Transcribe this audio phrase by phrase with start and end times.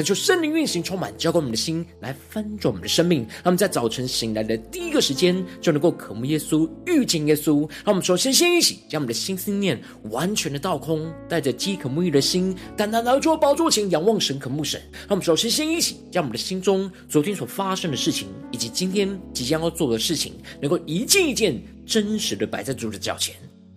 [0.00, 3.20] 恳求圣灵运行，充满浇灌我们的心，来翻转我们的生命。
[3.20, 7.68] 让我们在早晨醒来的第一个时间，就能够渴慕耶稣、遇见耶稣。
[7.84, 14.80] 让我们首先先一起将我们的心思念完全的倒空，带着饥渴沐浴的心，单单来到宝座前仰望神、渴慕神。
[15.00, 20.32] 让我们首先先一起将我们的心中昨天所发生的事情，以及今天即将要做的事情，
[20.62, 23.34] 能够一件一件真实的摆在主的脚前。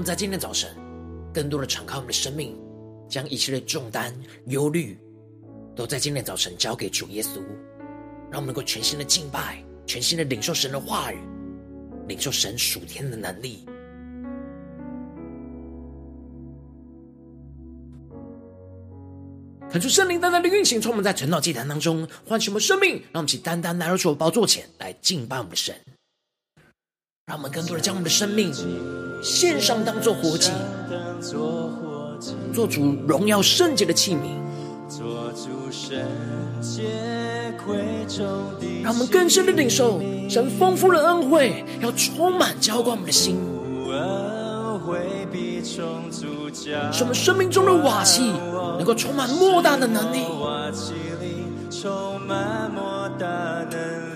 [0.00, 0.74] 们在今天早晨，
[1.32, 2.58] 更多的敞开我们的生命。
[3.06, 4.14] 将一切的重担、
[4.46, 4.96] 忧虑，
[5.74, 7.40] 都在今天早晨交给主耶稣，
[8.30, 11.18] 让我们能够全新的敬拜，全新的领受神的话语，
[12.06, 13.66] 领受神属天的能力。
[19.68, 25.74] 恳求圣灵单单的运行，充满在晨祷祭坛当中，唤醒我们生命，让我们起单单来到主的宝座前来敬拜我们的神，
[27.26, 28.52] 让我们更多的将我们的生命
[29.22, 30.50] 献上，当做活祭。
[32.52, 34.18] 做主荣耀圣洁的器皿，
[34.88, 35.98] 做主圣
[36.60, 36.82] 洁
[37.64, 37.76] 贵
[38.08, 38.26] 重
[38.60, 43.38] 的，让我们更深的领受神丰富的恩惠，要充满浇灌我们的心。
[46.92, 48.32] 使我们生命中的瓦器
[48.76, 50.24] 能够充满莫大的能力，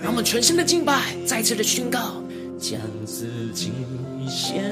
[0.01, 1.99] 让我们全新的敬拜，再次的宣告，
[2.59, 3.71] 将自己
[4.27, 4.63] 献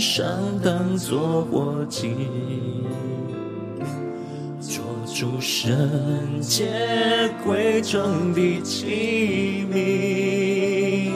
[0.00, 0.26] 上，
[0.62, 2.14] 当作活祭。
[5.16, 6.66] 主圣洁
[7.44, 11.12] 贵重的器皿，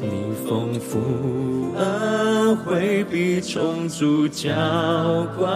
[0.00, 0.06] 你
[0.46, 4.52] 丰富恩惠必充足浇
[5.36, 5.50] 灌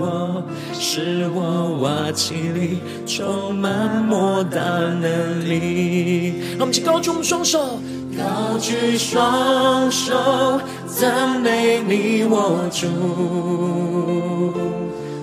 [0.00, 0.42] 我，
[0.72, 6.34] 使我瓦器里充满莫大能力。
[6.58, 7.78] 让我们一起高举我们双手，
[8.16, 12.86] 高举双手，赞美你我主。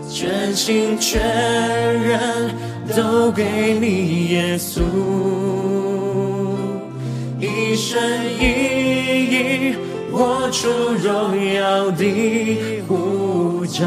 [0.09, 2.49] 全心全人
[2.95, 4.81] 都给你，耶稣，
[7.39, 8.01] 一生
[8.39, 9.75] 一意
[10.11, 10.67] 活出
[11.03, 13.85] 荣耀的呼召，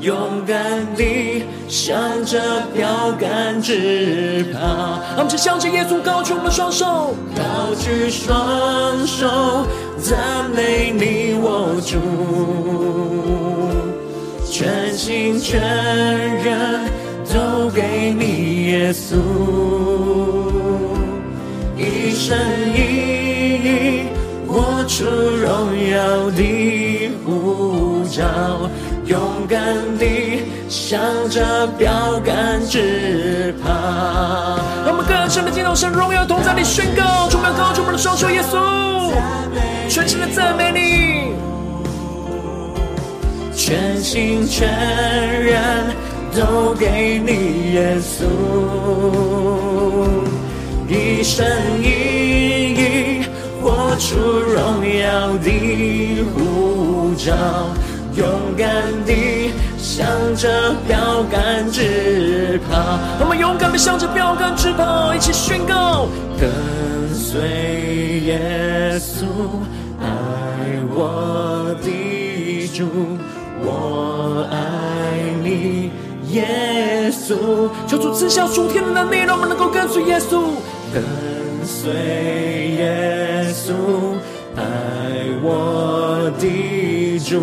[0.00, 2.40] 勇敢地向着
[2.74, 5.00] 标杆直跑。
[5.16, 9.66] 我们向着耶稣高举我们双手，高举双手，
[9.98, 11.98] 赞美你我主。
[14.50, 15.60] 全心全
[16.42, 16.90] 人
[17.32, 19.16] 都给你，耶稣，
[21.76, 22.36] 一生
[22.74, 22.78] 一
[23.62, 24.08] 意
[24.48, 28.24] 活出荣耀的呼召，
[29.08, 29.58] 勇敢
[29.98, 33.70] 地向着标杆直跑。
[34.84, 38.58] 让我们更深的进入神荣耀同在里宣告，充满高举我们的双手，耶稣，
[39.88, 41.32] 全心的赞美你。
[43.56, 44.68] 全心全
[45.42, 45.86] 人
[46.34, 48.24] 都给你，耶稣，
[50.86, 51.46] 一生
[51.82, 53.24] 一意
[53.62, 57.34] 活出荣耀的护照，
[58.18, 58.26] 勇
[58.56, 58.68] 敢
[59.06, 60.04] 地向
[60.34, 62.98] 着标杆直跑。
[63.20, 66.50] 我们勇敢地向着标杆直跑，一起宣告：跟
[67.14, 67.38] 随
[68.26, 69.24] 耶稣，
[70.00, 70.08] 爱
[70.92, 72.88] 我的主。
[73.60, 74.56] 我爱
[75.44, 75.92] 你，
[76.32, 77.36] 耶稣。
[77.86, 80.42] 求主赐下属天的能力，让我们能够跟随耶稣，
[80.92, 81.04] 跟
[81.64, 81.92] 随
[82.78, 83.72] 耶稣，
[84.56, 84.62] 爱
[85.40, 87.40] 我的主。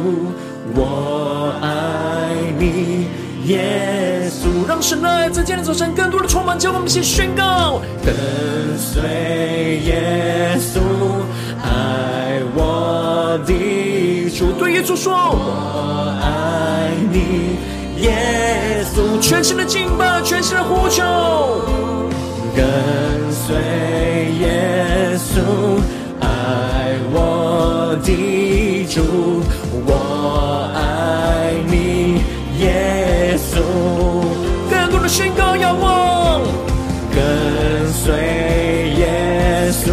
[0.75, 3.07] 我爱你，
[3.45, 4.67] 耶稣。
[4.67, 8.13] 让神的爱在今天早晨更多的充满，叫我们一起宣告：跟
[8.77, 9.01] 随
[9.85, 10.79] 耶稣，
[11.63, 14.51] 爱我的主。
[14.59, 15.13] 对耶稣说。
[15.13, 17.57] 我爱你
[18.01, 21.03] 耶稣，全新的敬拜，全新的呼求，
[22.55, 22.65] 跟
[23.31, 23.55] 随
[24.39, 25.39] 耶稣，
[26.19, 28.11] 爱我的
[28.95, 29.01] 主，
[29.85, 32.21] 我爱你，
[32.59, 33.59] 耶稣。
[34.71, 36.41] 更多的宣告仰望，
[37.13, 38.13] 跟随
[38.97, 39.91] 耶稣，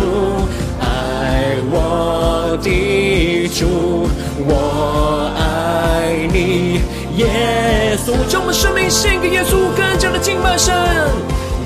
[0.79, 4.07] 爱我的主，
[4.47, 6.81] 我爱你，
[7.17, 8.15] 耶稣。
[8.29, 10.73] 将我们生命献给耶稣，更加的敬拜神，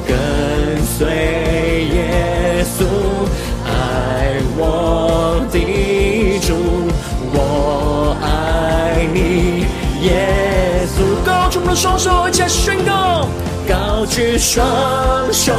[0.08, 0.16] 跟
[0.96, 1.45] 随。
[10.06, 10.96] 耶稣。
[11.24, 13.28] 高举我的双手，一起来宣告，
[13.68, 14.64] 高举双
[15.32, 15.52] 手，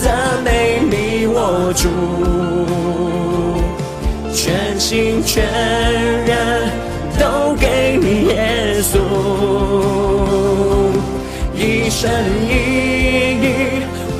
[0.00, 1.88] 赞美你我主，
[4.32, 5.44] 全心全
[6.24, 6.84] 人。
[7.16, 8.98] 都给你耶稣，
[11.54, 12.10] 一生
[12.42, 12.50] 一
[13.40, 13.46] 意，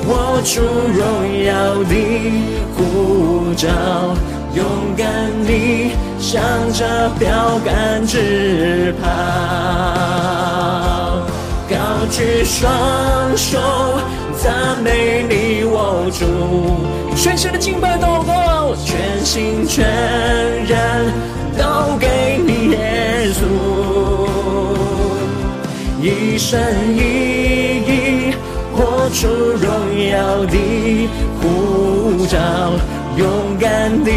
[0.07, 1.03] 活出荣
[1.43, 1.51] 耀
[1.83, 1.93] 的
[2.73, 3.67] 护照，
[4.53, 4.63] 勇
[4.95, 5.05] 敢
[5.45, 5.91] 你
[6.27, 6.41] 向
[6.73, 6.83] 着
[7.19, 9.07] 标杆直跑，
[11.69, 11.75] 高
[12.09, 13.59] 举双手，
[14.35, 16.25] 赞美你我主，
[17.15, 19.85] 全心的敬拜祷告，全心全
[20.65, 21.13] 人。
[21.55, 23.45] 都给你耶稣，
[26.01, 26.59] 一生
[26.97, 26.99] 一
[27.85, 28.33] 意，
[28.75, 29.69] 活出荣
[30.09, 31.07] 耀的
[31.39, 32.37] 护照，
[33.15, 34.11] 勇敢地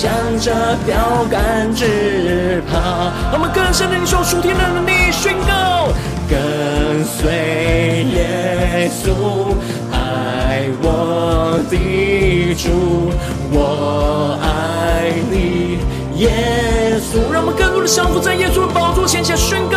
[0.00, 0.50] 向着
[0.86, 3.12] 标杆直跑。
[3.34, 5.92] 我们更深的领受属天的能力，宣告
[6.26, 9.52] 跟随耶稣，
[9.92, 13.12] 爱我的主，
[13.52, 15.80] 我爱你。
[16.16, 19.76] 耶稣，让我们更多的降服在耶稣的宝座前，前宣告：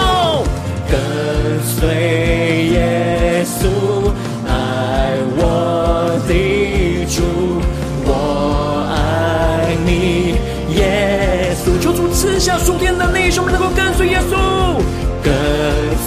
[12.24, 14.80] 赐下属天的能力，使我们能够跟随耶稣，
[15.22, 15.34] 跟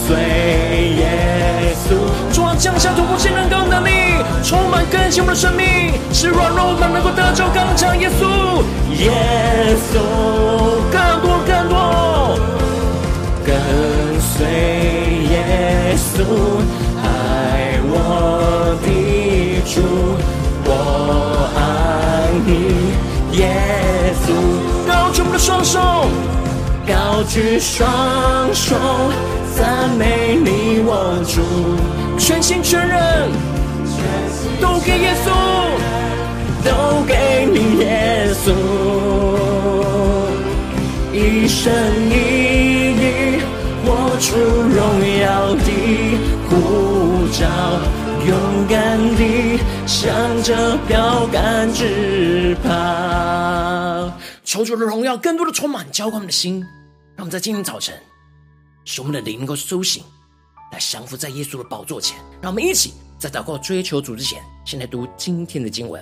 [0.07, 0.17] 随
[0.97, 1.93] 耶稣。
[2.33, 3.91] 主啊，降下突破性能够能力，
[4.43, 7.95] 充满更新我们的生命，使软弱我们能够得着刚强。
[8.01, 8.65] 耶稣，
[8.97, 10.01] 耶稣。
[10.91, 12.39] 更多更多，
[13.45, 13.53] 跟
[14.19, 14.47] 随
[15.29, 16.25] 耶稣，
[17.05, 18.89] 爱我的
[19.67, 19.83] 主，
[20.65, 20.71] 我
[21.59, 23.45] 爱你，耶
[24.25, 24.75] 稣。
[25.17, 25.81] 举我们的双手，
[26.87, 27.89] 高举双
[28.53, 28.77] 手，
[29.57, 31.41] 赞美你我主，
[32.19, 33.31] 全心全人，
[34.61, 35.31] 都给耶稣，
[36.63, 38.53] 都给你耶稣。
[41.15, 41.73] 一生
[42.11, 42.12] 一
[43.01, 43.41] 意，
[43.87, 44.79] 活出荣
[45.23, 45.71] 耀的
[46.51, 47.47] 护照，
[48.29, 48.37] 勇
[48.69, 50.12] 敢地向
[50.43, 53.66] 着标杆直跑。
[54.47, 56.61] 求主的荣耀更多的充满，浇灌我们的心，
[57.17, 57.93] 让我们在今天早晨，
[58.85, 60.05] 使我们的灵能够苏醒，
[60.71, 62.17] 来降服在耶稣的宝座前。
[62.41, 66.00] 让我们一起在祷告追求主之前，先来读今天的经文。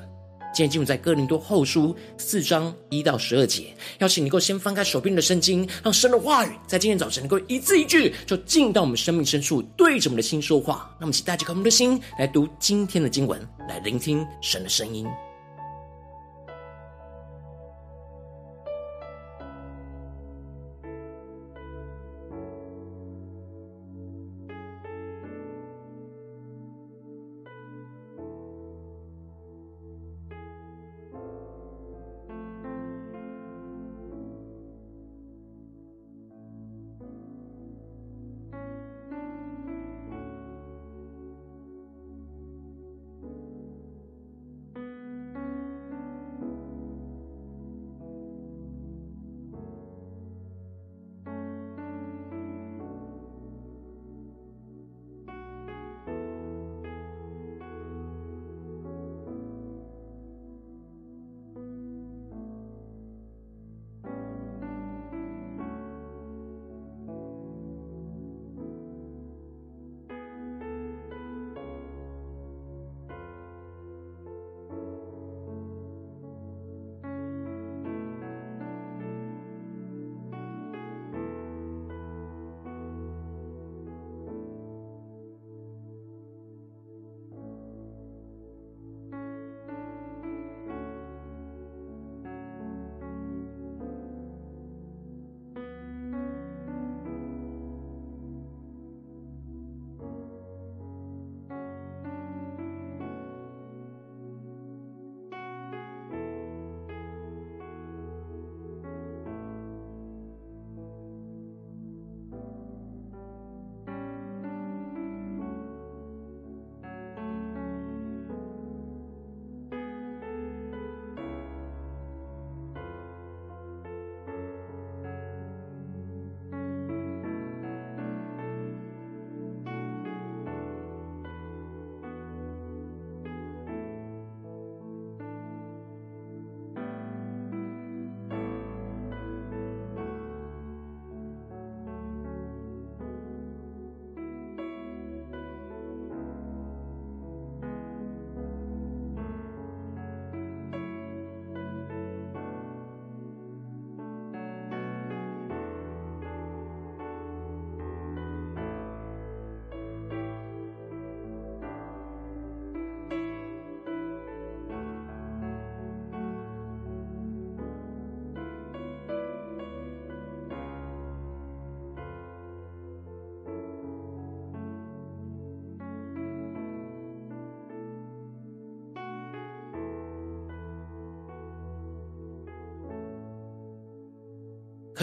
[0.53, 10.95] 今天进入在哥林多后书四章一到十二节，邀请你能够先翻开手边的圣经，让神的话语在今天早晨能够一字一句就进到我们生命深处，对着我们的心说话。
[11.01, 15.09] 那么，请带着我们的心来读今天的经文，来聆听神的声音。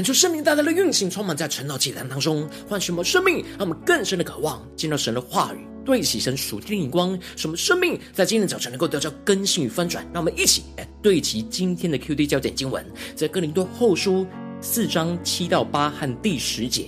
[0.01, 10.03] 恳求圣灵大大的运行，充满在晨祷祭坛当中，唤醒我们生命，让我们更深的渴望见到神的话语，对齐神属天的眼光，使我们生命在今天早晨能够得到更新与翻转。
[10.11, 14.25] 让我们一起来对齐今天的 QD 焦点经文，在哥林多后书
[14.59, 16.87] 四章七到八和第十节，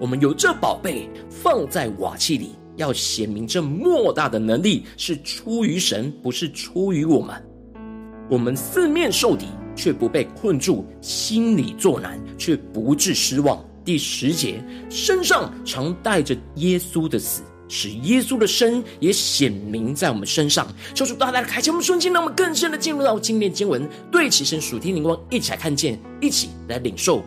[0.00, 7.36] 我们有这宝贝放在瓦器里，要显明这莫大的能力是出于神，不是出于我们。
[8.30, 13.64] 我们四面受敌，却不被困住；心里作难，却不致失望。
[13.84, 20.66] 第十节，身上常带着耶稣的死，使耶稣的身也显明在我们身上。
[20.92, 27.22] 求主大大的开启我们瞬间，让我们更深的进入到今天经文，对齐神属天灵光，一起来看见，一起来领受。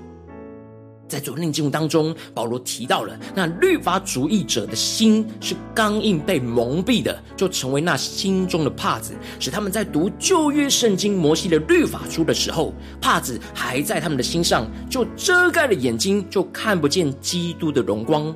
[1.09, 18.33] 在昨天经文当中，保罗提到了那律法主义者的心是刚硬被蒙蔽的，就成为那心中的帕子，使他们在读旧约圣经摩西的律法书的时候，帕子还在他们的心上，就遮盖了眼睛，就看不见基督的荣光。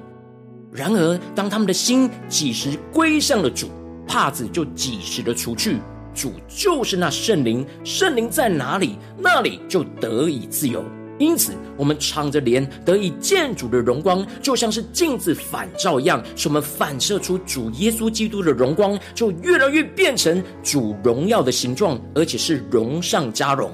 [0.71, 3.67] 然而，当他们的心几时归向了主，
[4.07, 5.77] 帕子就几时的除去。
[6.15, 10.83] 主就是那圣灵，圣灵在哪里，那里就得以自由。
[11.23, 23.71] 因此，我们敞着脸得以见主的荣光，就像是镜子反照一样，使我们反射出主耶稣基督的荣光，就越来越变成主荣耀的形状，而且是荣上加荣。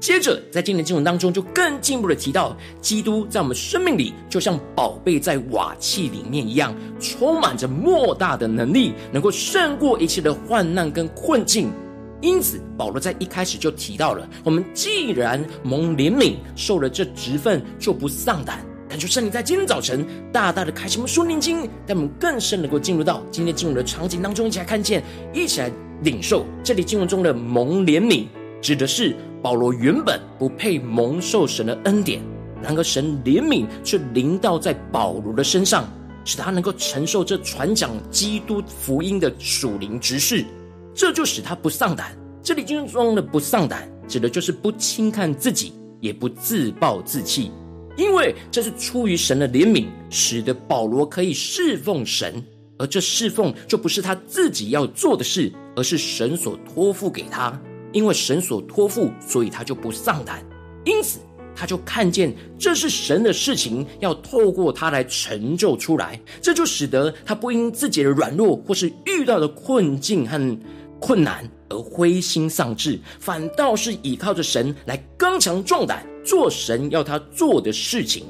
[0.00, 11.70] 接着，在今天经文当中，就更进一步的提到，基督在我们生命里，就像宝贝在瓦器里面一样，充满着莫大的能力，能够胜过一切的患难跟困境。
[12.20, 18.58] 因此，保罗在一开始就提到了：我们既然蒙怜悯，受了这职分，就不丧胆。
[18.88, 25.70] 感谢圣灵在今天早晨大大的开启我们属灵经，让我们更深能够进入到今天经文的场景当中，一起来看见，一起来
[26.02, 26.44] 领受。
[26.64, 28.26] 这里经文中的蒙怜悯，
[28.60, 32.20] 指的是保罗原本不配蒙受神的恩典，
[32.62, 35.88] 然而神怜悯却临到在保罗的身上，
[36.24, 40.44] 使他能够承受这传讲基督福音的属灵职事。
[40.98, 42.10] 这就使他不丧胆。
[42.42, 47.52] 这里经文中的不丧胆，指的就是不轻看自己，也不自暴自弃，
[47.96, 52.44] 因为这是出于神的怜悯，使得保罗可以侍奉神。
[52.78, 57.56] 而这侍奉就不是他自己要做的事，而是神所托付给他。
[57.92, 60.44] 因为神所托付，所以他就不丧胆。
[60.84, 61.20] 因此，
[61.54, 66.20] 他就看见这是神的事情，要透过他来成就出来。
[66.42, 70.58] 这就使得他不因自己的软弱或是遇到的困境和。
[71.00, 78.24] 困难而灰心丧志，反倒是倚靠着神来刚强壮胆，做神要他做的事情。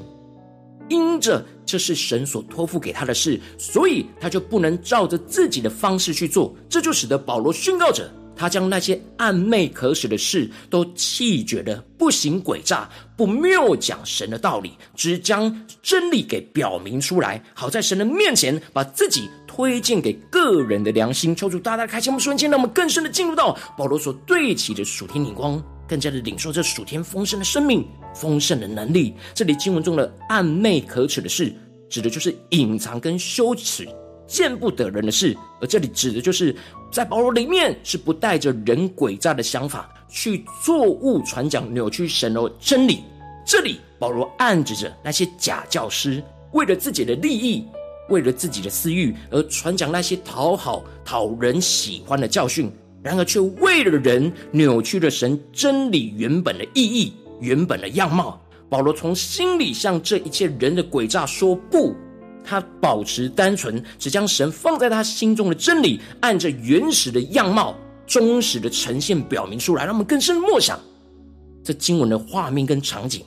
[0.87, 6.55] 因着这是神所托付给他的事，所以他就不能照着自己的方式去做。
[6.67, 8.09] 这就使得保罗宣告着。
[8.35, 21.35] 他将那些暗昧可耻的事都弃绝了，不行诡诈，不谬讲神的道理，只将真理给表明出来，好在神的面前把自己推荐给个人的良心。
[21.35, 29.15] 求主大大开心我们瞬间，让我们更深的进入到保罗所对齐的属天眼光，更加的领受这属天丰盛的生命、丰盛的能力。
[29.33, 31.51] 这里经文中的暗昧可耻的事，
[31.89, 33.87] 指的就是隐藏跟羞耻。
[34.27, 36.55] 见不得人的事，而这里指的就是
[36.91, 43.03] 在保罗里面是不带着人诡诈的想法去作误传讲扭曲神的真理。
[43.43, 47.65] 这里保罗暗指着那些假教师，为了自己的利益，
[48.09, 58.41] 为了自己的私欲而传讲那些讨好、讨人喜欢的教训，然而却为了人扭曲了神真理原本的意义、原本的样貌。
[58.69, 61.95] 保罗从心里向这一切人的诡诈说不。
[62.43, 67.75] 他保持单纯，只将神放在他心中的真理，按着原始的样貌、
[68.07, 70.79] 忠实的呈现表明出来，让我们更深默想
[71.63, 73.23] 这经文的画面跟场景。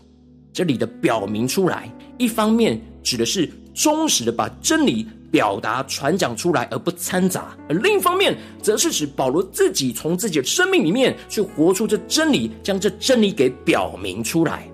[0.53, 14.69] 这里的表明出来，一方面指的是忠实的把真理表达传讲出来，而不掺杂；而另一方面，则是指保罗自己从自己的生命里面去活出这真理，将这真理给表明出来。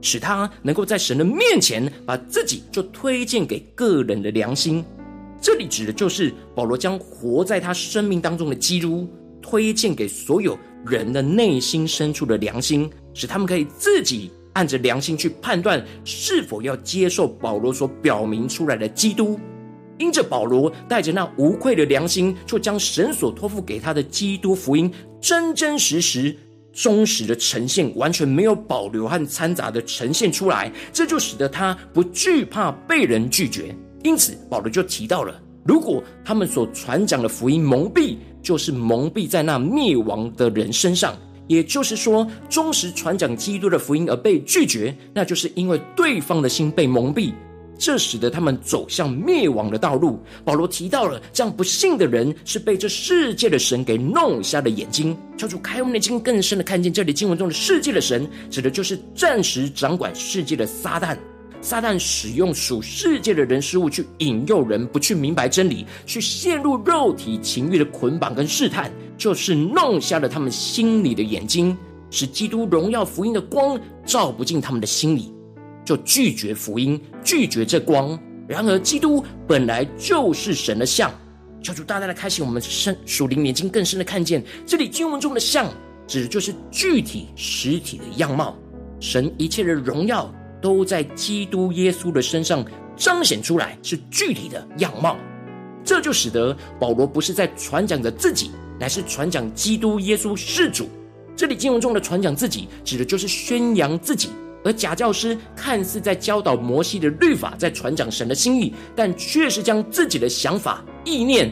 [0.00, 4.84] 使他能够在神的面前把自己就推荐给个人的良心，
[5.40, 9.08] 这里指的就是保罗将活在他生命当中的基督
[9.42, 10.56] 推荐给所有
[10.86, 19.38] 人的内心深处的良心，使他们可以自己按着良心去判断是否要接受保罗所表明出来的基督。
[19.98, 26.36] 因着保罗带着那无愧的良心，就将神所托付给他的基督福音真真实实。
[26.72, 33.72] 忠实的呈现，完全没有保留和掺杂的呈现出来，这就使得他不惧怕被人拒绝。
[34.02, 41.16] 因此，保罗就提到了，如果他们所传讲的福音蒙蔽，就是蒙蔽在那灭亡的人身上，
[41.48, 47.32] 也就是说，忠实传讲基督的福音而被拒绝，那就是因为对方的心被蒙蔽。
[47.80, 50.20] 这使得他们走向灭亡的道路。
[50.44, 55.16] 保罗提到了这样不幸的人是被这世界的神给弄瞎了眼睛。
[55.36, 61.16] 求主开我们的睛，更深的看见这里经文中的世界的神，指的就是暂时掌管世界的撒旦。
[61.60, 71.76] 撒旦使用属世界的人事物去引诱人不去明白真理，去陷入肉体情欲的捆绑跟试探，就是弄瞎了他们心里的眼睛，
[72.10, 75.32] 使基督荣耀福音的光照不进他们的心里。
[75.84, 78.18] 就拒绝福音，拒绝这光。
[78.46, 81.10] 然而，基督本来就是神的像。
[81.62, 85.66] 求主大大的开启我们深属灵眼睛，更深的看见这里经文中的像，
[86.06, 88.56] 指的就是具体实体的样貌。
[89.00, 92.64] 神一切的荣耀都在基督耶稣的身上
[92.96, 95.16] 彰显出来，是具体的样貌。
[95.84, 100.88] 这就使得保罗不是在传讲着自己，乃是传讲基督耶稣是主。
[101.34, 104.30] 这里经文中的传讲自己，指的就是宣扬自己。
[104.64, 111.48] 而假教师看似在教导摩西的律法，在传讲神的心意，但却是将自己的想法、意念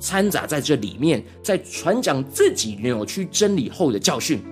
[0.00, 4.42] 掺杂在这里面，在传讲自己扭曲真理后的教训，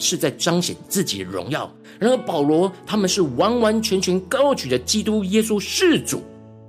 [0.00, 1.72] 是在彰显自己的荣耀。
[2.00, 6.22] 然而保罗他们是完完全全高举着基督耶稣是主，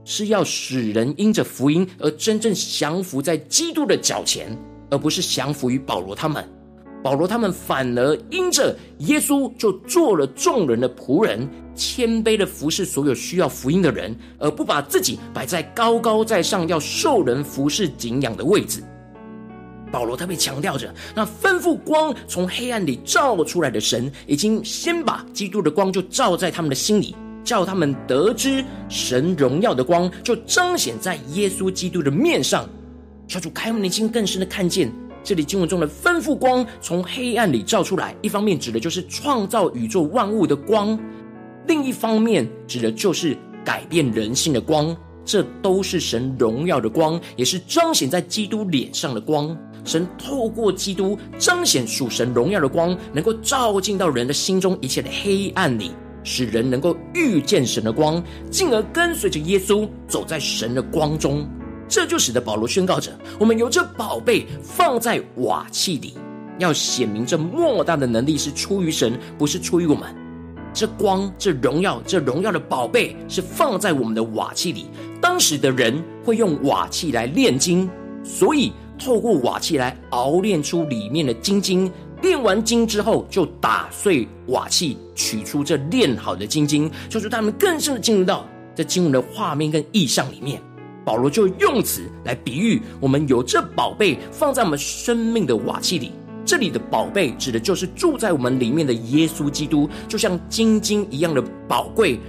[0.04, 4.56] 是要使人因着福音而真正降服在基督的脚前，
[4.90, 6.48] 而不是降服于保罗他们。
[7.04, 18.84] 保罗他们反而因着耶稣就做了众人的仆人，谦卑的服侍所有需要福音的人，而不把自己摆在高高在上要受人服侍敬仰的位置。
[19.92, 32.68] 保罗特别强调着，那吩咐光从黑暗里照出来的神，已经先把基督的光就照在他们的心里，叫他们得知神荣耀的光就彰显在耶稣基督的面上。
[33.28, 34.92] 小主开我们的心，更深的看见。
[35.24, 40.98] 这里经文中的吩咐光从黑暗里照出来，一方面指的就是创造宇宙万物的光，
[41.68, 44.98] 另一方面指的就是改变人性的光。
[45.32, 49.58] 这都是神荣耀的光，也是彰显在基督脸上的光。
[49.86, 55.92] 神透过基督彰显属神荣耀的光，能够照进到人的心中一切的黑暗里，
[56.22, 61.48] 使人能够遇见神的光，进而跟随着耶稣走在神的光中。
[61.88, 66.16] 这就使得保罗宣告着：我们有这宝贝放在瓦器里，
[66.60, 70.14] 要显明这莫大的能力是出于神，不是出于我们。
[70.74, 74.86] 这光、这荣耀、这荣耀的宝贝是放在我们的瓦器里。
[75.22, 77.90] 当时的人会用瓦器来炼金，
[78.24, 81.90] 所以透过瓦器来熬炼出里面的金晶。
[82.22, 90.62] 炼完金之后，就打碎瓦器，取出这炼好的金晶，就是他们更深的进入到这经文的画面跟意象里面。
[91.04, 96.12] 保罗就用此来比喻，我们有这宝贝放在我们生命的瓦器里。
[96.46, 102.20] 这里的宝贝指的就是住在我们里面的耶稣基督，就像金晶一样的宝贵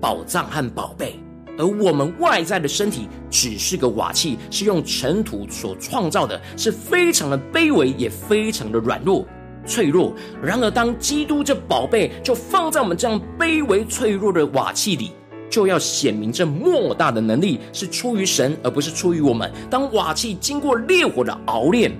[0.00, 1.21] 宝藏和宝贝。
[1.62, 9.24] 而我们外在的身体只是个瓦器，是用尘土所创造的，是非常的卑微，也非常的软弱、
[9.64, 10.12] 脆弱。
[10.42, 15.12] 然而，当基督这宝贝就放在我们这样卑微脆弱的瓦器里。
[15.48, 19.52] 就要显明这莫大的能力是出于神，而不是出于我们。
[19.70, 21.92] 当瓦器经过烈火的熬炼，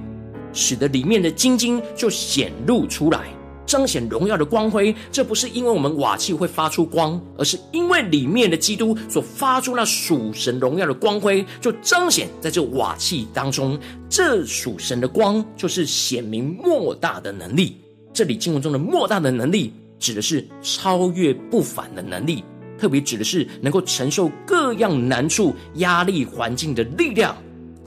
[0.52, 3.26] 使得里面的金晶就显露出来，
[3.72, 4.94] 彰显荣耀的光辉。
[5.10, 13.78] 这不是因为我们瓦器会发出光，而是因为里面的基督所发出那属神荣耀的光辉，就彰显在这瓦器当中。
[14.10, 17.78] 这属神的光，就是显明莫大的能力。
[18.12, 22.44] 这里经文中的莫大的能力，指的是超越不凡的能力。
[22.78, 27.34] 特别指的是能够承受各样难处、压力环境的力量。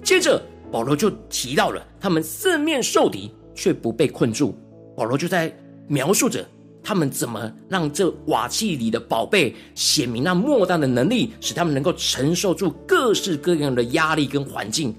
[0.01, 4.57] 接着，保罗就提到了他们四面受敌却不被困住。
[4.95, 5.53] 保罗就在
[5.87, 6.47] 描述着
[6.83, 14.95] 他们怎么让这瓦器里的宝贝显明那莫大的能力，使他们能够承受住各式各样的压力跟环境。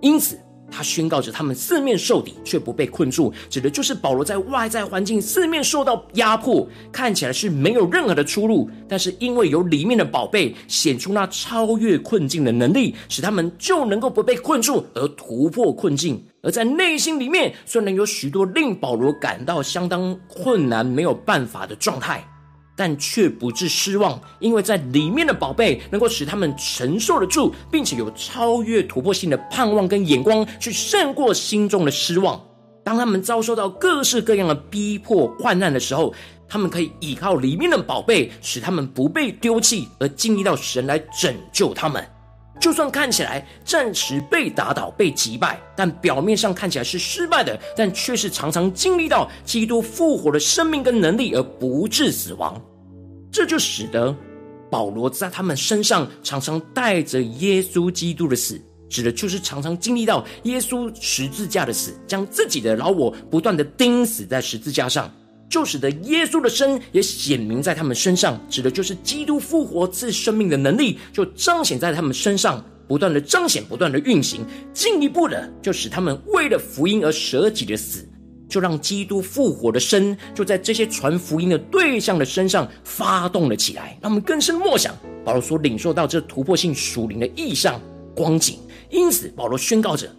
[0.00, 0.38] 因此，
[0.74, 16.24] 他宣告着，他们四面受敌却不被困住，指的就是保罗在外在环境四面受到压迫，看起来是没有任何的出路，但是因为有里面的宝贝显出那超越困境的能力，使他们就能够不被困住而突破困境。
[16.42, 22.22] 而在内心里面，虽然有许多令保罗感到相当困难、没有办法的状态。
[22.76, 32.44] 但却不致失望，因为在里面的宝贝能够使他们承受得住，并且有超越突破性的盼望跟眼光，去胜过心中的失望。
[32.82, 36.12] 当他们遭受到各式各样的逼迫、患难的时候，
[36.46, 42.06] 他们可以依靠里面的宝贝，使他们不被丢弃，而经历到神来拯救他们。
[42.64, 52.58] 就算看起来暂时被打倒、被击败，但表面上看起来是失败的，但却是常常经历到基督复活的生命跟能力，而不致死亡。
[53.30, 54.16] 这就使得
[54.70, 65.12] 保罗在他们身上常常带着耶稣基督的死，指的就是常常经历到耶稣十字架的死，将自己的老我不断的钉死在十字架上。
[65.48, 74.40] 就使得耶稣的生也显明在他们身上，指的就是基督复活赐生命的能力，就彰显在他们身上，不断的彰显，不断的运行，
[74.72, 78.04] 进一步的就使他们为了福音而舍己的死，
[78.48, 87.80] 就让基督复活的生就在这些传福音的对象的身上发动了起来，让我们更深默想保罗所领受到这突破性属灵的异象
[88.14, 88.58] 光景，
[88.90, 90.10] 因此保罗宣告着。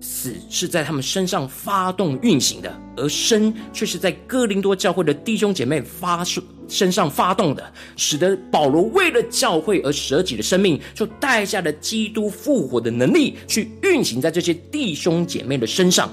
[0.00, 6.24] 死是在他们身上发动运行的，而生却是在哥林多教会的弟兄姐妹发
[6.68, 16.10] 身上发动的，使得保罗为了教会而舍己的生命，就带下了基督复活的能力，去运行在这些弟兄姐妹的身上。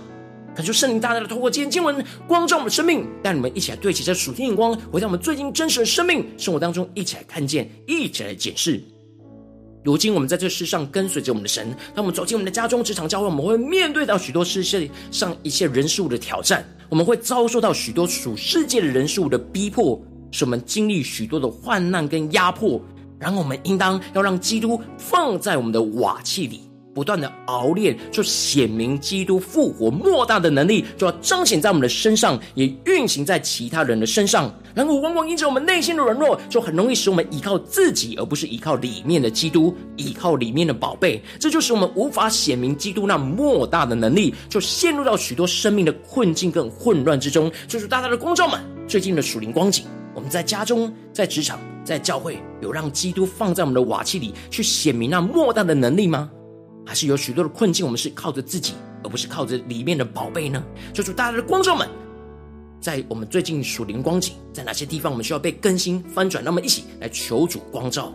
[0.55, 8.81] 恳求圣灵大大的透过今天经文光照我们的生命，带你们一起来对齐这属天眼光，回到我们最近真实的生命生活当中，一起来看见，一起来检视。
[9.85, 22.81] 如今我们在这世上跟随着我们的神，当我们走进我们的家中、职场、教会，我们会面对到许多世界上一些人事物的挑战，我们会遭受到许多属世界的人事物的逼迫，使我们经历许多的患难跟压迫。
[23.19, 26.61] 然后我们应当要让基督放在我们的瓦器里。
[26.95, 34.49] 不断的熬炼，就显明基督复活莫大的能力，就要彰显在我们的身上，也运行在其他人的身上。
[34.73, 41.21] 然后，往往因着我们内心的软弱，就很容易使我们依靠自己，而不是依靠里面的基督，依靠里面的宝贝。
[41.37, 47.51] 这就使我们无法显明基督那莫大的能力，就陷入到许多生命的困境跟混乱之中。
[47.67, 56.29] 就是大大的光照们，最近的属灵光景，我们在家中、在职场、在教会，有让基督放在我们的瓦器里，去显明那莫大的能力吗？
[56.85, 60.63] 还是有许多的困境，我们是靠着自己，而不是靠着里面的宝贝呢？
[60.93, 61.89] 求主大家的光照们，
[62.79, 66.43] 在我们最近属灵光景，在哪些地方我们需要被更新翻转？
[66.43, 68.13] 那么一起来求主光照。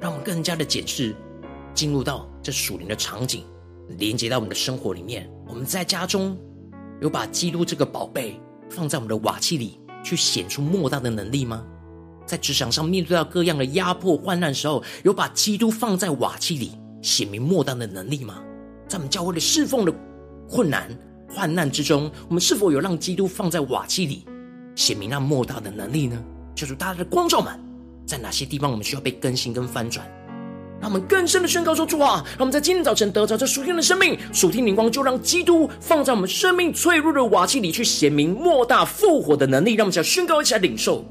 [0.00, 1.14] 让我们更加的检视，
[1.74, 3.44] 进入到这属灵的场景，
[3.98, 5.30] 连接到我们的生活里面。
[5.46, 6.36] 我们在家中
[7.00, 11.64] 有把基督这个宝贝放在我们的瓦器里，去显出莫大的能力吗？
[12.24, 18.42] 在职场上面对到各样的压迫患难时候，有把基督放在瓦器里，显明莫大的能力吗？
[18.88, 19.92] 在我们教会的侍奉的
[20.48, 20.88] 困难
[21.28, 24.24] 患难之中，我们是否有让基督放在瓦器里，
[24.76, 26.24] 显明那莫大的能力呢？
[26.54, 27.58] 就是大家的光照们，
[28.06, 30.06] 在哪些地方我们需要被更新跟翻转？
[30.80, 39.74] 让我们更深的宣告说：“主啊，让我们在今天早晨得着这属天的生命，属天灵光，就让基督放在我们生命脆弱的瓦器里，去显明莫大复活的能力。
[39.74, 41.04] 让我们想宣告一起来领受。”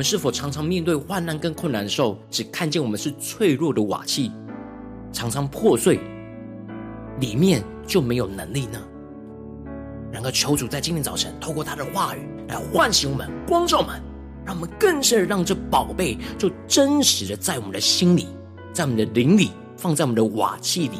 [0.00, 4.32] 们是否常常面对患难跟困难的时候，只看见我们是脆弱的瓦器，
[5.12, 6.00] 常常破碎，
[7.20, 8.80] 里面就没有能力呢？
[10.10, 14.00] 然而，求主在今天早晨透过他的话语来唤醒我们、光照我们，
[14.42, 18.26] 让我们更是让这宝贝就真实的在我们的心里，
[18.72, 20.96] 在我们的灵里，放在我们的瓦器里，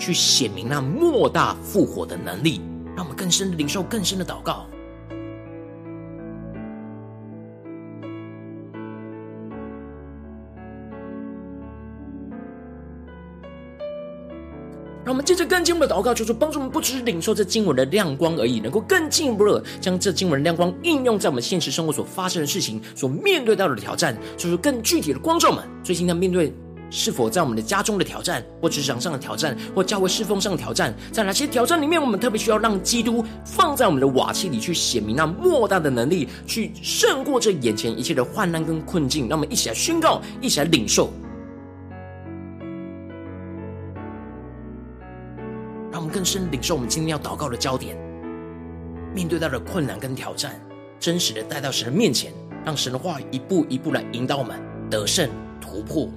[0.00, 2.60] 去显明那莫大复活的能力，
[2.96, 4.66] 让我们更深的领受、更深的祷告。
[15.12, 25.62] 我们接着更进一步的祷告，求主帮助我们，不只是领受这经文的亮光而已，能够更进一步的将这经文的亮光应用在我们现实生活所发生的事情、所面对到的挑战，就是更具体的光照们。
[25.84, 26.50] 最近在面对
[26.88, 39.28] 是否在我们的家中的挑战，或职场上的挑战，或教会侍奉上的挑战，在哪些挑战里面，我们特别需要让基督放在我们的瓦器里，去显明那莫大的能力，去胜过这眼前一切的患难跟困境。
[39.28, 41.12] 让我们一起来宣告，一起来领受。
[46.12, 47.96] 更深领受我们今天要祷告的焦点，
[49.14, 50.60] 面对到的困难跟挑战，
[51.00, 52.30] 真实的带到神的面前，
[52.66, 56.10] 让神的话一步一步来引导我们得胜突破。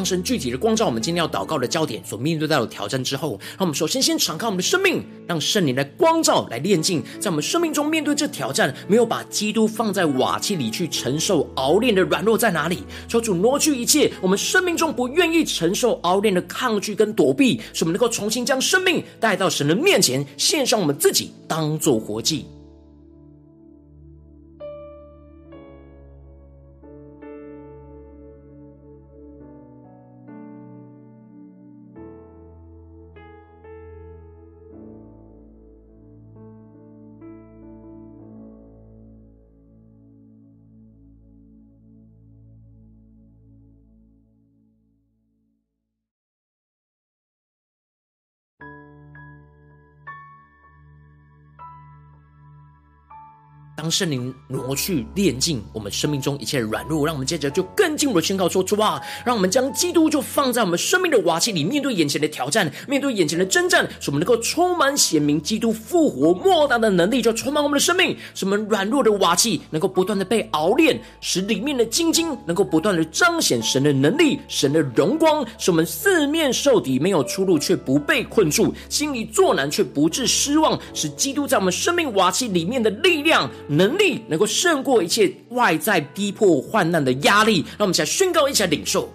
[0.00, 12.78] 当神具体的光照我们今天要祷告的焦点所面对到的挑战之后，让我们首先先敞开我们的生命，让圣灵来光照、来炼净，在我们生命中面对这挑战，没有把基督放在瓦器里去承受熬炼的软弱在哪里？
[13.06, 22.46] 求主挪去一切我们生命中不愿意承受熬炼的抗拒跟躲避，使我们能够重新将生命带到神的面前，献上我们自己，当做活祭。
[53.90, 83.50] 圣灵挪去炼净我们生命中一切软弱，让我们接着就更进一步的宣告说：主啊，让我们将基督就放在我们生命的瓦器里，面对眼前的挑战，面对眼前的征战，使我们能够充满显明基督复活莫大的能力，就充满我们的生命，使我们软弱的瓦器能够不断的被熬炼，使里面的精金能够不断的彰显神的能力、神的荣光，使我们四面受敌，没有出路却不被困住，心里作难却不致失望，使基督在我们生命瓦器里面的力量。
[83.80, 89.08] 能力能够胜过一切外在逼迫患难的压力，让我们一起来宣告，一起来领受。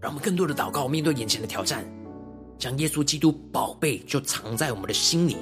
[0.00, 1.84] 让我们更多的祷告，面对眼前的挑战。
[2.60, 5.38] 将耶稣基督宝贝就藏在我们的心里，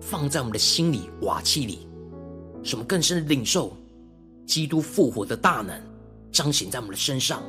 [0.00, 1.88] 放在我们的心里瓦器里，
[2.62, 3.76] 使我们更深的领受
[4.46, 5.76] 基督复活的大能
[6.30, 7.42] 彰显在我们的身上，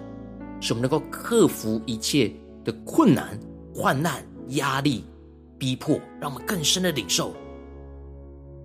[0.59, 2.33] 使我们能够克服一切
[2.65, 3.39] 的困难、
[3.71, 5.05] 患难、压力、
[5.59, 7.35] 逼迫，让我们更深的领受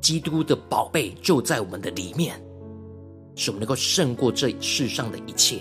[0.01, 2.41] 基督的宝贝就在我们的里面，
[3.37, 5.61] 使我们能够胜过这世上的一切。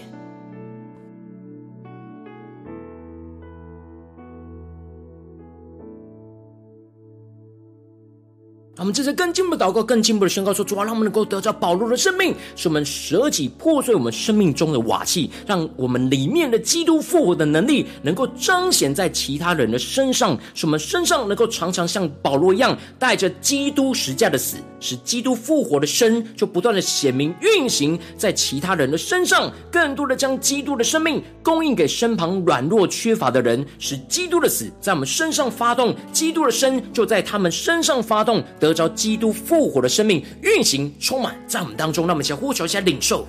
[8.88, 38.38] 我们这次更进一步祷告，更进一步的宣告说：主啊，让我们能够得着保罗的生命，使我们舍己破碎我们生命中的瓦器，让我们里面的基督复活的能力能够彰显在其他人的身上，使我们身上能够常常像保罗一样，带着基督十架的死，使基督复活的生就不断的显明运行在其他人的身上，更多的将基督的生命供应给身旁软弱缺乏的人，使基督的死在我们身上发动，基督的生就在他们身上发动。
[38.60, 43.26] 得着基督复活的生命运行充满在我们当中，让我们先呼求一下领受。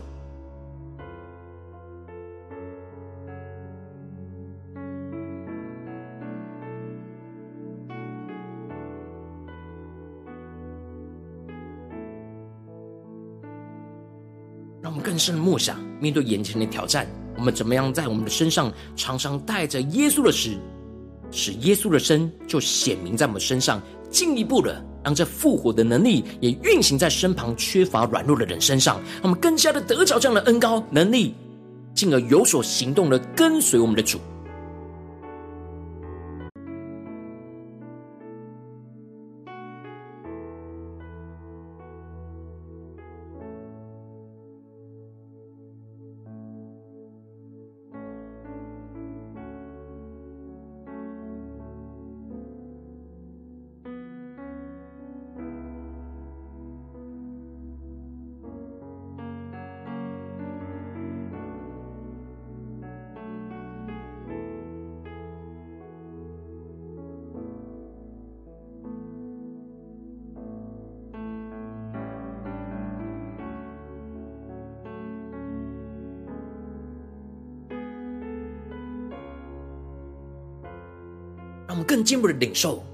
[14.80, 17.06] 让我们更深的默想，面对眼前的挑战，
[17.36, 20.56] 我们怎么样在我们的身上常常带着耶稣的使，
[21.30, 24.82] 使耶稣的身就显明在我们身上，进一步的。
[25.08, 31.34] 让这复活的能力也运行在身旁缺乏软弱的人身上，让我们更加的得着这样的恩高能力，
[31.94, 34.18] 进而有所行动的跟随我们的主。
[81.78, 82.84] 们更进一步的领受，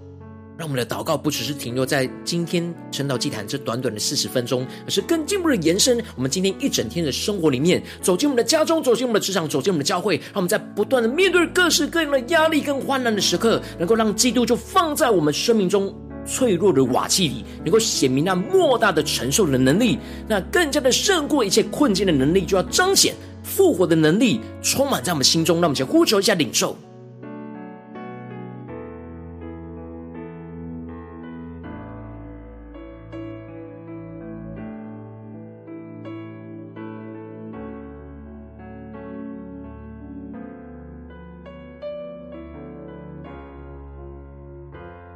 [0.56, 6.00] 让我们的祷告不只是停留在今天晨祷祭坛这短短的四十分钟，而是更进一步的延伸。
[6.14, 15.92] 我们今天一整天的生活里面，走进我们的家中，走进我们的职场，走进我们的教会，让我们在不断的面对各式各样的压力跟患难的时刻，能够让基督就放在我们生命中
[16.26, 25.56] 脆弱的瓦器里，能够显明那莫大的承受的能力，那更加的胜过一切困境的能力，就要彰显复活的能力，充满在我们心中。
[25.56, 26.76] 让我们先呼求一下领受。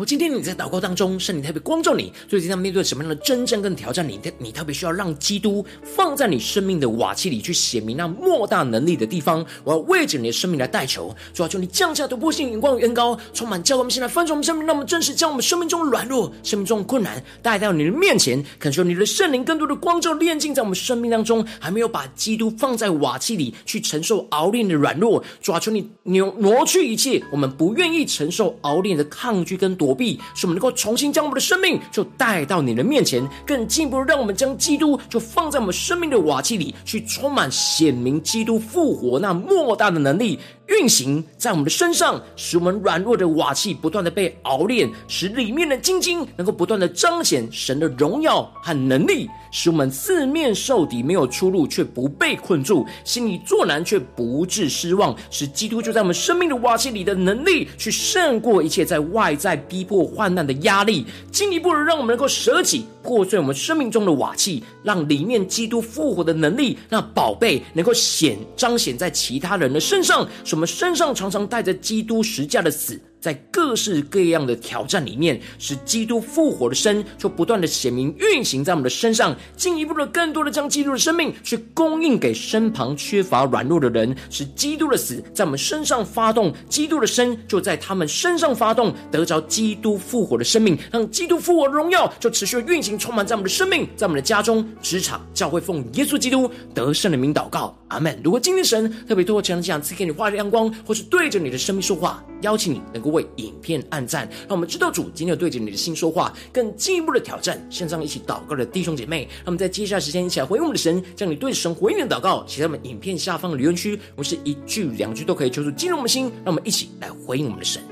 [0.00, 4.08] 我今天你在祷告当中，圣灵特别光照你，最近在面对什么样的征战跟挑战？
[4.08, 9.44] 你你特别需要让基督放在你生命的瓦器里，去显明那莫大能力的地方。
[9.62, 25.22] 我要为着你的生命来代求，主要求你降下突破性眼光与恩膏，充满教会我们现在翻转我们生命，让我们真实将我们生命中的软弱、生命中的困难带到你的面前，恳求你的圣灵更多的光照炼净在我们生命当中，还没有把基督放在瓦器里去承受熬炼的软弱。
[25.42, 29.89] 主要求你挪挪去一切我们不愿意承受熬炼的抗拒跟躲。
[29.90, 40.38] 躲避，使我们能够重新将我们的生命就带到你的面前，更进一步让我们将基督就放在我们生命的瓦器里，去充满显明基督复活那莫大的能力。
[40.70, 62.86] 运行在我们的身上，使我们软弱的瓦器不断的被熬炼，使里面的精金能够不断的彰显神的荣耀和能力，使我们四面受敌，没有出路却不被困住，心里作难却不致失望，使基督就在我们生命的瓦器里的能力，去胜过一切在外在逼迫患难的压力，进一步的让我们能够舍己。
[63.02, 73.00] 破碎我们生命中的瓦器，让里面基督复活的能力，那宝贝能够显彰显在其他人的身上，使我们身上常常带着基督实价的死。
[73.20, 98.18] 在各式各样的挑战里面，使基督复活的生就不断的显明运行在我们的身上，进一步的更多的将基督的生命去供应给身旁缺乏软弱的人，使基督的死在我们身上发动，基督的生就在他们身上发动，得着基督复活的生命，让基督复活的荣耀就持续的运行，充满在我们的生命，在我们的家中、职场、教会，奉耶稣基督得胜的名祷告，阿门。
[98.24, 103.09] 如果今天神特别透过这样赐给你话语亮光，或是对着你的生命说话，邀请你能够。
[103.10, 107.60] 为影片按赞，让我们知道主今天有对着你的心说话，更进一步的挑战。
[107.70, 113.98] 线上一起祷告的弟兄姐妹，让我们在接下来时间一起来回应我们的神，将你对神回应的祷告写在我们影片下方的留言区。
[114.16, 117.82] 我们是一句两句都可以，求主进入我们的心，让我们一起来回应我们的神。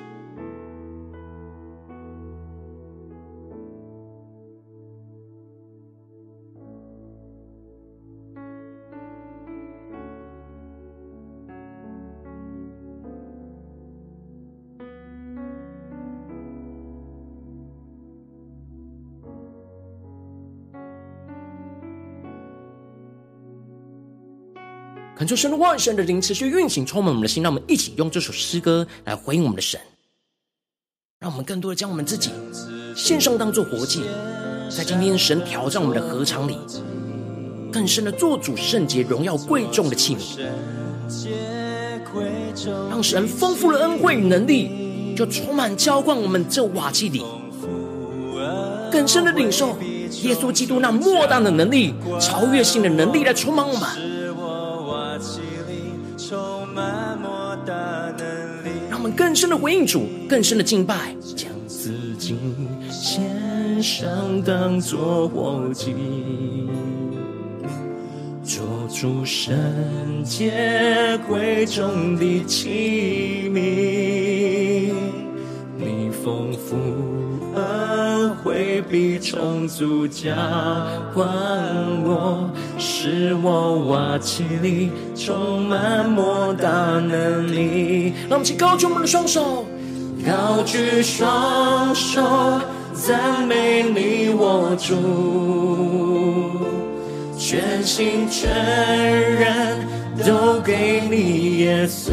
[25.18, 29.80] 恳求神的万神的灵持续运行，充满我们的心，让我们一起用这首诗歌来回应我们的神，
[31.18, 32.30] 让我们更多的将我们自己
[32.94, 34.02] 献上当做活祭，
[34.70, 36.56] 在今天神挑战我们的合场里，
[37.72, 40.38] 更深的做主圣洁、荣耀贵重的器皿，
[42.88, 47.24] 让神丰富的恩惠与能力就充满浇灌我们这瓦器里，
[48.92, 49.76] 更深的领受
[50.22, 54.07] 耶稣基督那莫大的能力、超越性的能力来充满我们。
[59.38, 62.36] 更深的回应主，更深的敬拜，将自己
[62.90, 65.94] 献上当作活祭，
[68.42, 69.54] 做主圣
[70.24, 70.50] 洁
[71.28, 74.92] 贵重的器皿，
[75.76, 76.74] 你丰富
[78.48, 80.30] 恩惠必充足浇
[81.14, 81.26] 灌
[82.04, 82.50] 我。
[82.78, 86.68] 使我瓦器里充满莫大
[87.00, 88.12] 能力。
[88.28, 89.64] 让我们一起高举我们的双手，
[90.24, 92.22] 高举双手，
[92.92, 94.94] 赞美你我主，
[97.38, 99.78] 全心全人
[100.26, 102.12] 都给你耶稣，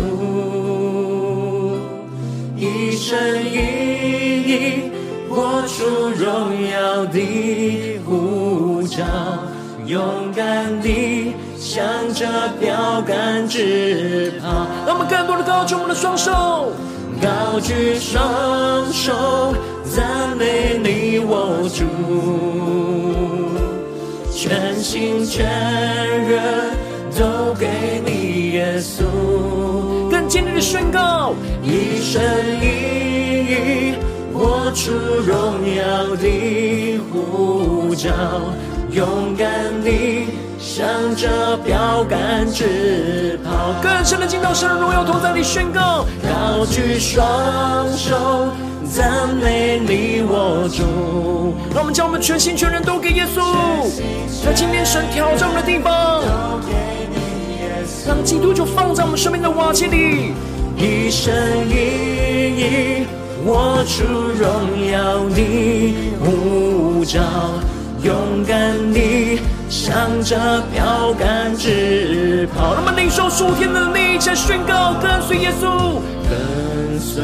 [2.57, 4.94] 一生一。
[5.35, 5.83] 活出
[6.17, 9.03] 荣耀的护照，
[9.85, 11.83] 勇敢地向
[12.13, 12.25] 着
[12.57, 14.65] 标杆直跑。
[14.87, 16.71] 让我们更多的高举我们的双手，
[17.21, 21.83] 高举双手，赞美你我主，
[24.31, 26.71] 全心全人
[27.19, 27.67] 都给
[28.05, 29.03] 你耶稣。
[30.09, 32.23] 更坚定的宣告，一生
[32.61, 32.74] 一
[34.75, 35.33] 出荣
[35.73, 38.09] 耀的呼召，
[38.91, 39.49] 勇敢
[39.81, 40.27] 地
[40.59, 43.73] 向着标杆直跑。
[43.81, 47.25] 更深的进到神的荣耀同在里宣告，高举双
[47.97, 48.49] 手，
[48.93, 51.55] 赞美你我主。
[51.73, 53.41] 让我们将我们全心全人都给耶稣，
[54.43, 56.21] 在今天神挑战我们的地方，
[58.05, 60.33] 让基督就放在我们生命的瓦器里，
[60.75, 61.33] 一生
[61.69, 63.07] 一意
[63.47, 64.03] 我出
[64.41, 67.21] 荣耀的呼召，
[68.01, 69.39] 勇敢地
[69.69, 70.35] 向着
[70.73, 72.73] 标杆直跑。
[72.73, 77.23] 让我们领受属天的能力，一起宣告，跟随耶稣，跟随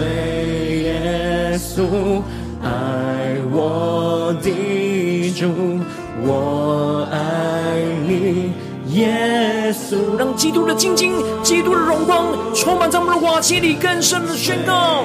[0.84, 2.22] 耶稣，
[2.62, 5.80] 爱我的主，
[6.24, 7.18] 我爱
[8.08, 8.54] 你，
[8.94, 10.20] 耶稣。
[10.20, 15.04] 让基督的精金、基督的荣光充满在我们的瓦器里，更深的宣告。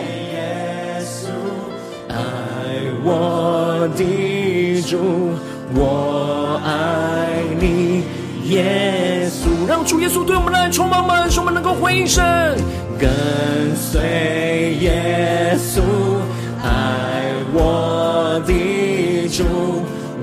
[3.09, 4.99] 我的主，
[5.77, 8.03] 我爱你，
[8.51, 9.69] 耶稣。
[9.69, 12.25] 让主耶稣对我们来充满满，使我们能够回应神。
[12.99, 13.09] 跟
[13.77, 15.81] 随耶稣，
[16.65, 19.45] 爱我的主，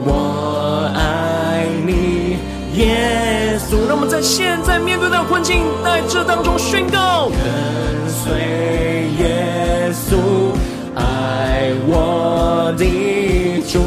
[0.04, 2.36] 我爱你，
[2.78, 3.88] 耶稣。
[3.88, 8.34] 让我们在现在面对的困境，在这当中宣告：跟随
[9.24, 10.52] 耶稣。
[10.96, 12.23] 爱我
[13.74, 13.80] 主，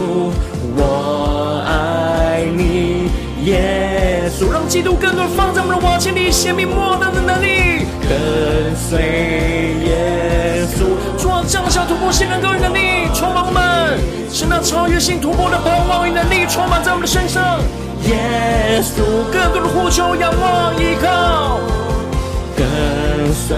[0.74, 3.08] 我爱你，
[3.44, 4.50] 耶稣。
[4.52, 7.86] 让基督更多放在我们的瓦器里，显明莫大的能力。
[8.02, 8.98] 跟随
[9.86, 13.96] 耶稣，主啊，降下突破性能高与能力，充满我们，
[14.28, 17.60] 使那超越性突破的盼望与能力充满在我们的身上。
[18.08, 21.60] 耶稣，更多的呼求、仰望、依靠。
[22.56, 22.66] 跟
[23.32, 23.56] 随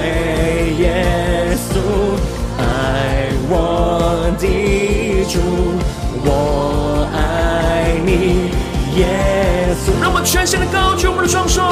[0.78, 1.80] 耶稣。
[2.60, 5.38] 爱我的主，
[6.30, 8.50] 我爱你，
[9.00, 9.06] 耶
[9.80, 9.98] 稣。
[10.00, 11.62] 让我们全心的高举我们的双手，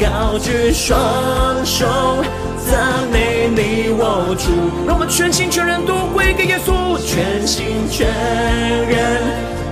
[0.00, 0.98] 高举双
[1.64, 1.86] 手，
[2.66, 4.50] 赞美你我主。
[4.86, 8.08] 让我们全心全人都归给耶稣，全心全
[8.88, 9.22] 人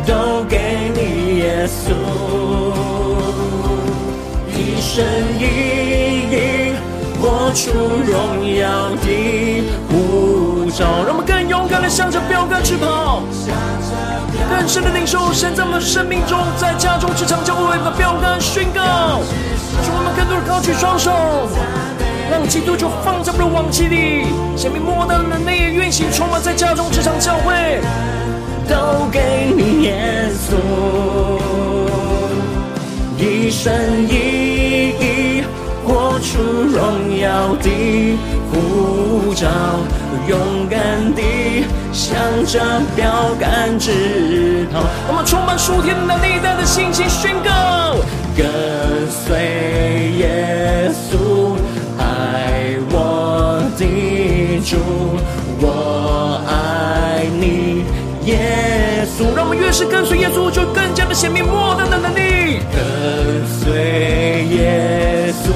[0.07, 1.90] 都给你耶稣，
[4.55, 5.05] 一生
[5.38, 5.42] 一
[6.30, 6.72] 意
[7.20, 7.72] 活出
[8.07, 8.14] 荣
[8.55, 9.09] 耀的。
[10.79, 13.22] 让我们更勇敢的向着标杆去跑，
[14.49, 19.20] 更深的领受神在我们生命中，在家中、职场、教会的标杆宣告，
[19.83, 21.11] 使我们更多的高举双手，
[22.31, 24.26] 让基督就放在我们的瓦器里，
[24.57, 27.81] 神明莫大的能力运行，充满在家中、职场、教会，
[28.68, 30.55] 都给你耶稣，
[33.18, 33.74] 一生
[34.09, 35.45] 一意
[35.85, 38.16] 活出荣耀的
[38.53, 39.49] 护照。
[40.29, 40.79] 勇敢
[41.14, 42.61] 地向着
[42.95, 47.97] 标杆直跑，我们充满属天的能力，带着信心宣告：
[48.37, 48.45] 跟
[49.09, 51.57] 随耶稣，
[51.97, 54.76] 爱我的主，
[55.62, 57.85] 我爱你，
[58.26, 59.35] 耶稣。
[59.35, 62.61] 让我们越是跟随耶稣，就更加的显明莫大的能力。
[62.70, 65.51] 跟随耶稣，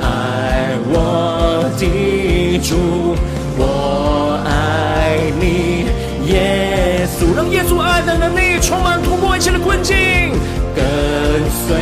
[0.00, 3.16] 爱我的主。
[7.18, 9.96] 稣，让耶稣爱的能力充满突破一切的困境。
[10.74, 10.84] 跟
[11.66, 11.76] 随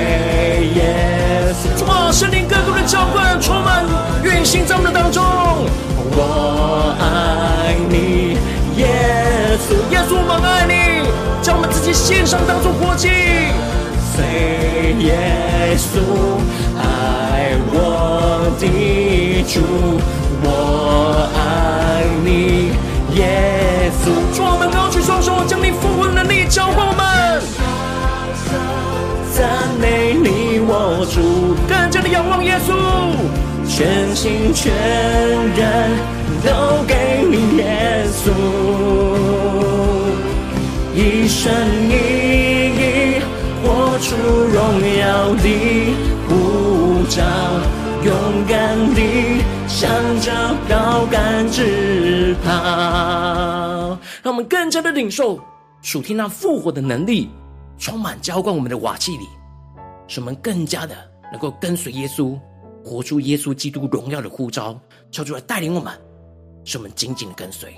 [0.75, 2.11] 耶稣，哇！
[2.11, 3.85] 圣灵更多的浇灌，充满
[4.25, 5.23] 运行在我们的当中。
[6.19, 8.39] 我爱你，
[8.81, 8.87] 耶
[9.61, 11.07] 稣，耶稣，我们爱你，
[11.43, 13.09] 将我们自己献上当作活祭。
[14.15, 14.25] 随
[15.05, 16.01] 耶稣，
[16.81, 19.61] 爱我的主。
[20.43, 22.73] 我爱你，
[23.19, 23.21] 耶
[24.07, 24.15] 稣。
[24.37, 27.43] 主，我们高举双手，将你复活的能力交给我们。
[29.35, 29.45] 赞
[29.81, 32.71] 美你，我主，更加的仰望耶稣，
[33.67, 34.73] 全心全
[35.57, 35.91] 人
[36.45, 38.31] 都给你耶稣，
[40.95, 41.53] 一生
[41.91, 41.93] 一
[42.79, 43.21] 意
[43.63, 44.15] 活出
[44.55, 44.57] 荣
[44.97, 45.47] 耀的
[46.29, 47.21] 呼召，
[48.05, 48.15] 勇
[48.49, 49.43] 敢地。
[49.69, 49.91] 向
[50.21, 50.31] 着
[50.69, 53.06] 高杆直跑。
[54.27, 55.39] 让我们更加的领受
[55.83, 57.31] 属天那复活的能力，
[57.79, 59.29] 充满浇灌我们的瓦器里，
[60.09, 60.97] 使我们更加的
[61.31, 62.37] 能够跟随耶稣，
[62.85, 64.77] 活出耶稣基督荣耀的呼召，
[65.13, 65.97] 求主来带领我们，
[66.65, 67.73] 使我们紧紧的跟随。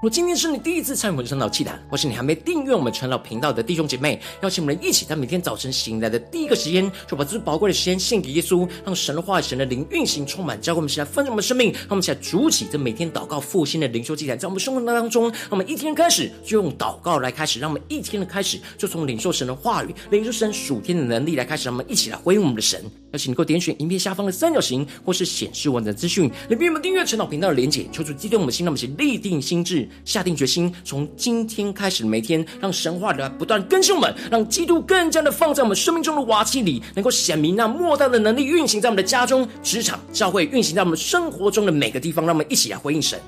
[0.00, 22.82] 如果今天是你第一次参与我们晨祷祭坛，或是你还没订阅我们晨祷频道的弟兄姐妹，邀请我们一起在每天早晨醒来的第一个时间，就把最宝贵的时间献给耶稣，让神的话语、神的灵运行充满，教会我们起来分盛的生命，让我们起来主起这每天祷告复兴的灵修祭坛，在我们生活当中，让我们一天开始就用祷告来开始，让我们一天的开始就从领受神的话语、领受神属天的能力来开始，让我们一起来回应我们的神。
[23.12, 43.20] 邀请你能够点选影片下方的三角形，或是显示完整资讯，里面有我们订阅晨祷频道的连结，求主激动我们的心，让我们一起立定心智，下定决心，从今天开始每天，让神话来不断更新我们，让基督更加的放在我们生命中的瓦器里，能够显明那莫大的能力运行在我们的家中、职场、教会，运行在我们生活中的每个地方，让我们一起来回应神。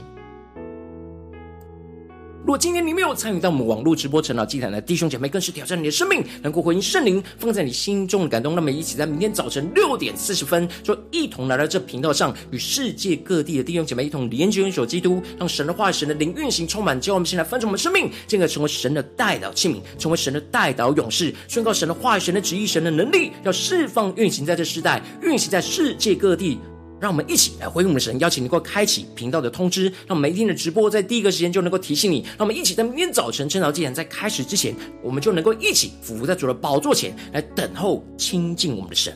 [2.44, 8.56] 如果今天你没有参与到我们网络直播晨祷祭坛的弟兄姐妹，更是挑战你的生命，能够回应圣灵放在你心中的感动。
[8.56, 26.58] 那么，一起在明天早晨六点四十分，就一同来到这频道上，与世界各地的弟兄姐妹一同连接、联手基督，让神的话语、神的灵运行充满，叫我们现在翻转我们生命，进而成为神的代祷器皿，成为神的代祷勇士，宣告神的话语、神的旨意、神的能力，要释放运行在这世代，运行在世界各地。
[27.02, 32.20] 让我们一起来回应我们的神，邀请你能够开启频道的通知，让每一天的直播在第一个时间就能够提醒你。
[32.38, 34.72] 让我们一起在明天早晨趁早祭坛在开始之前，
[35.02, 39.12] 我们就能够一起俯伏在主的宝座前来等候亲近我们的神。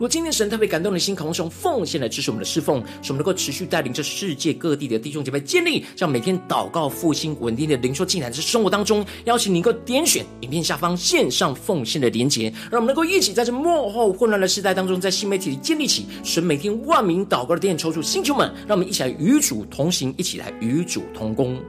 [0.00, 9.04] 如果今天神特别感动的心，渴望用奉献来支持我们的侍奉，使我们能够持续带领着世界各地的弟兄姐妹建立这样每天祷告复兴稳定的灵修进展在生活当中。
[9.26, 21.60] 邀请你能够点选影片下方线上奉献的连结，让我们能够一起在这幕后混乱的时代当中，在新媒体里建立起神每天万名祷告的殿，抽出星球们，让我们一起来与主同行，一起来与主同工。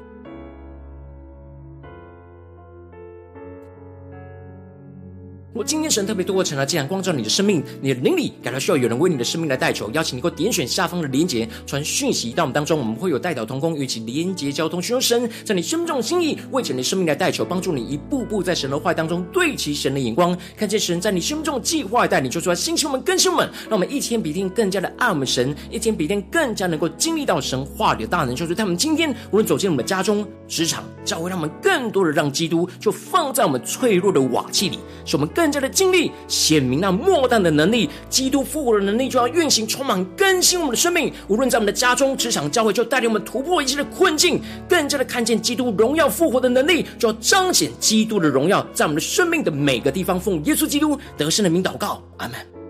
[5.53, 41.11] 我今天神特别透过晨祷祭坛光照你的生命，你的灵里感到需要有人为你的生命来代求，邀请你给我点选下方的连结，传讯息到我们当中，我们会有代祷同工，与其连结交通，寻求神在你生命中的心意，为着你生命来代求，帮助你一步步在神的话当中对齐神的眼光，看见神在你生命中的计划带领，说出来，星球们、更新们，让我们一天比一天更加的爱我们神，一天比一天更加能够经历到神话里的大能，就是他们今天无论走进我们的家中、职场、教会，让我们更多的让基督就放在我们脆弱的瓦器里，使我们更更加的尽力显明那莫大的能力，基督复活的能力就要运行，充满更新我们的生命。
[41.27, 44.39] 无论在我们的家中、职场、教会，就带领我们突破一切的困境，
[44.69, 52.60] 更加的看见基督荣耀复活的能力，就要彰显基督的荣耀，在我们的生命的每个地方，奉耶稣基督得胜的名祷告，阿门。